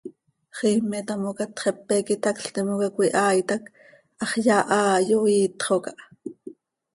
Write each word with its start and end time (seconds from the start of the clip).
Xiime 0.57 0.99
tamocat 1.07 1.51
xepe 1.61 1.95
quih 2.05 2.17
itacl 2.19 2.45
timoca 2.53 2.89
cöihaait 2.95 3.49
hac 3.53 3.63
hax 4.19 4.31
yahai 4.47 5.05
oo, 5.15 5.27
iitxo 5.37 5.75
cah. 5.83 5.99